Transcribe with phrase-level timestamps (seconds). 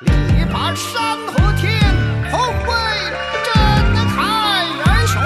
[0.00, 0.07] 力
[0.51, 1.79] 拔山河天，
[2.31, 2.71] 宏伟
[3.45, 3.53] 震
[4.07, 5.19] 撼人生。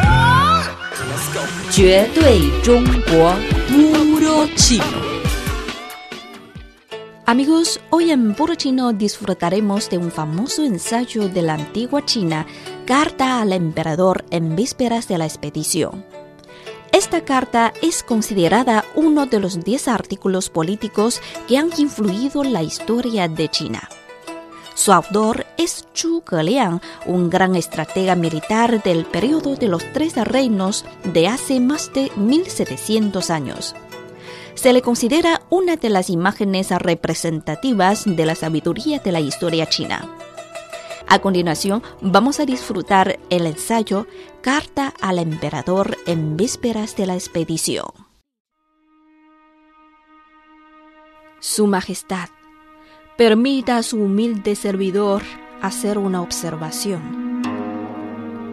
[1.72, 3.36] 绝对中国
[3.70, 5.06] Puro chino.
[7.28, 12.46] Amigos, hoy en Puro Chino disfrutaremos de un famoso ensayo de la antigua China,
[12.86, 16.06] Carta al Emperador en vísperas de la expedición.
[16.92, 23.28] Esta carta es considerada uno de los diez artículos políticos que han influido la historia
[23.28, 23.90] de China.
[24.76, 30.84] Su autor es Zhuge Liang, un gran estratega militar del periodo de los tres reinos
[31.06, 33.74] de hace más de 1700 años.
[34.54, 40.10] Se le considera una de las imágenes representativas de la sabiduría de la historia china.
[41.08, 44.08] A continuación, vamos a disfrutar el ensayo
[44.42, 47.88] Carta al Emperador en vísperas de la expedición.
[51.40, 52.28] Su Majestad,
[53.18, 55.22] permita a su humilde servidor
[55.62, 57.42] hacer una observación.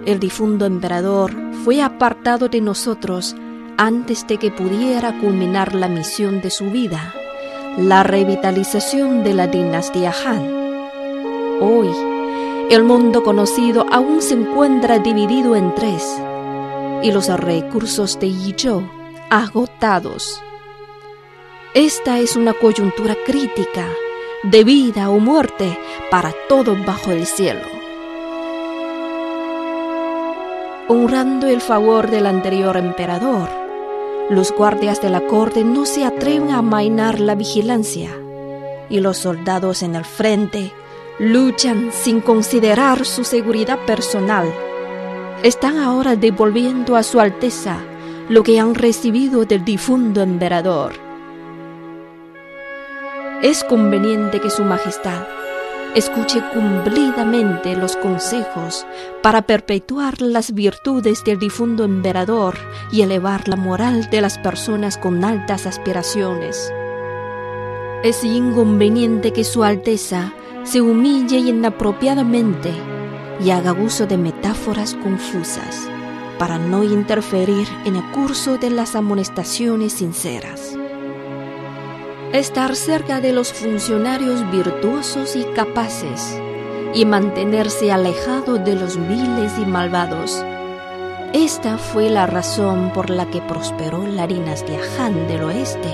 [0.07, 1.32] El difunto emperador
[1.65, 3.35] fue apartado de nosotros
[3.77, 7.13] antes de que pudiera culminar la misión de su vida,
[7.77, 10.46] la revitalización de la dinastía Han.
[11.60, 11.88] Hoy,
[12.71, 16.05] el mundo conocido aún se encuentra dividido en tres
[17.02, 18.88] y los recursos de Yizhou
[19.29, 20.40] agotados.
[21.74, 23.88] Esta es una coyuntura crítica
[24.43, 25.79] de vida o muerte
[26.10, 27.60] para todo bajo el cielo.
[30.88, 33.49] Honrando el favor del anterior emperador,
[34.30, 38.10] los guardias de la corte no se atreven a amainar la vigilancia
[38.88, 40.73] y los soldados en el frente
[41.18, 44.52] luchan sin considerar su seguridad personal.
[45.45, 47.79] Están ahora devolviendo a su Alteza
[48.29, 51.12] lo que han recibido del difunto emperador.
[53.43, 55.26] Es conveniente que Su Majestad
[55.96, 58.87] escuche cumplidamente los consejos
[59.21, 62.54] para perpetuar las virtudes del difunto emperador
[62.93, 66.72] y elevar la moral de las personas con altas aspiraciones.
[68.05, 72.71] Es inconveniente que Su Alteza se humille inapropiadamente
[73.44, 75.88] y haga uso de metáforas confusas
[76.38, 80.78] para no interferir en el curso de las amonestaciones sinceras.
[82.32, 86.41] Estar cerca de los funcionarios virtuosos y capaces
[86.94, 90.43] y mantenerse alejado de los viles y malvados.
[91.34, 95.91] Esta fue la razón por la que prosperó la dinastía Han del oeste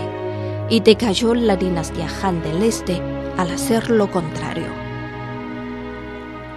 [0.68, 3.02] y decayó la dinastía Han del este
[3.36, 4.68] al hacer lo contrario.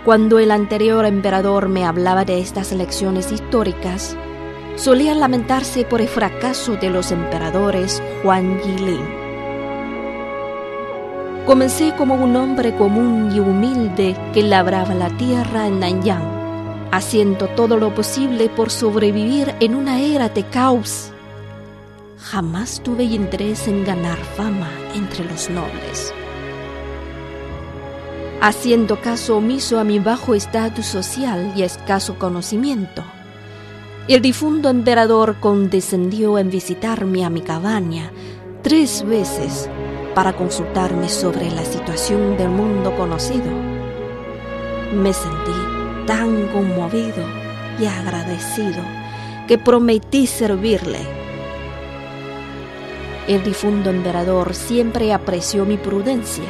[0.05, 4.15] Cuando el anterior emperador me hablaba de estas lecciones históricas,
[4.75, 9.20] solía lamentarse por el fracaso de los emperadores Juan y.
[11.51, 17.75] Comencé como un hombre común y humilde que labraba la tierra en Nanyang, haciendo todo
[17.75, 21.11] lo posible por sobrevivir en una era de caos.
[22.19, 26.13] Jamás tuve interés en ganar fama entre los nobles.
[28.39, 33.03] Haciendo caso omiso a mi bajo estatus social y escaso conocimiento,
[34.07, 38.09] el difunto emperador condescendió en visitarme a mi cabaña
[38.63, 39.69] tres veces
[40.13, 43.51] para consultarme sobre la situación del mundo conocido.
[44.93, 47.23] Me sentí tan conmovido
[47.79, 48.81] y agradecido
[49.47, 50.99] que prometí servirle.
[53.27, 56.49] El difunto emperador siempre apreció mi prudencia,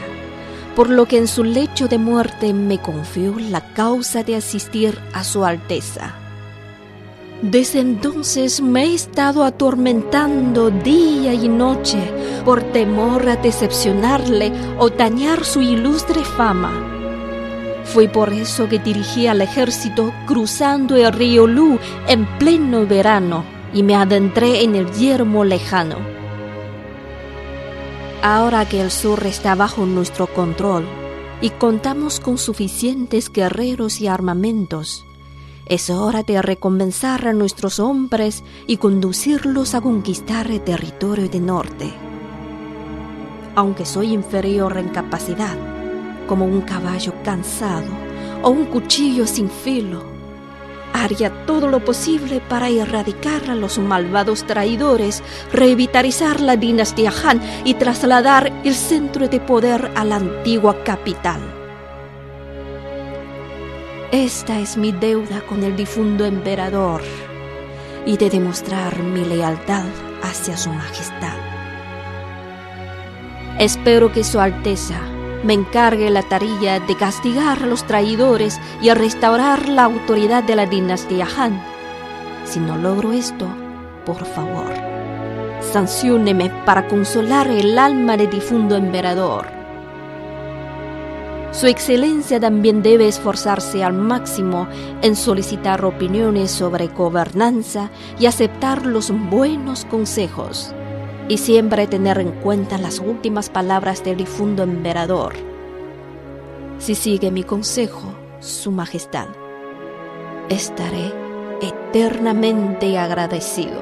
[0.75, 5.23] por lo que en su lecho de muerte me confió la causa de asistir a
[5.23, 6.16] su Alteza.
[7.41, 11.97] Desde entonces me he estado atormentando día y noche
[12.46, 16.72] por temor a decepcionarle o dañar su ilustre fama.
[17.84, 23.81] Fue por eso que dirigí al ejército cruzando el río Lu en pleno verano y
[23.81, 25.97] me adentré en el yermo lejano.
[28.22, 30.85] Ahora que el sur está bajo nuestro control
[31.41, 35.05] y contamos con suficientes guerreros y armamentos,
[35.72, 41.94] es hora de recompensar a nuestros hombres y conducirlos a conquistar el territorio del norte.
[43.56, 45.56] Aunque soy inferior en capacidad,
[46.28, 47.88] como un caballo cansado
[48.44, 50.03] o un cuchillo sin filo,
[50.91, 55.23] haría todo lo posible para erradicar a los malvados traidores,
[55.53, 61.60] revitalizar la dinastía Han y trasladar el centro de poder a la antigua capital.
[64.11, 67.02] Esta es mi deuda con el difunto emperador
[68.05, 69.85] y de demostrar mi lealtad
[70.22, 71.37] hacia su majestad.
[73.58, 74.99] Espero que Su Alteza
[75.46, 80.58] me encargue la tarea de castigar a los traidores y a restaurar la autoridad de
[80.58, 81.63] la dinastía Han.
[82.43, 83.47] Si no logro esto,
[84.05, 84.73] por favor,
[85.72, 89.60] sancióneme para consolar el alma del difunto emperador.
[91.51, 94.67] Su excelencia también debe esforzarse al máximo
[95.01, 100.73] en solicitar opiniones sobre gobernanza y aceptar los buenos consejos
[101.27, 105.33] y siempre tener en cuenta las últimas palabras del difunto emperador.
[106.79, 109.27] Si sigue mi consejo, Su Majestad,
[110.49, 111.13] estaré
[111.61, 113.81] eternamente agradecido.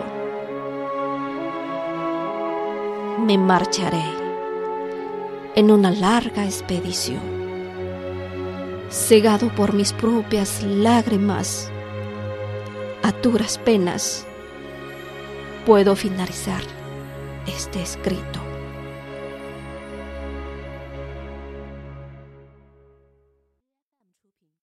[3.26, 4.04] Me marcharé
[5.56, 7.39] en una larga expedición,
[8.90, 11.72] cegado por mis propias lágrimas,
[13.04, 14.26] a duras penas,
[15.66, 16.62] puedo finalizar
[17.48, 18.49] este escrito.